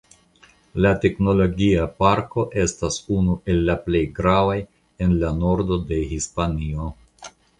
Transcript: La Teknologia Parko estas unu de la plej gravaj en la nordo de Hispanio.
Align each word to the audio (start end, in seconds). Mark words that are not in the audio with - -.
La 0.85 0.91
Teknologia 1.01 1.83
Parko 2.03 2.45
estas 2.63 2.97
unu 3.17 3.35
de 3.49 3.55
la 3.69 3.75
plej 3.83 4.03
gravaj 4.21 4.57
en 5.07 5.15
la 5.25 5.31
nordo 5.43 5.81
de 5.91 6.03
Hispanio. 6.15 6.91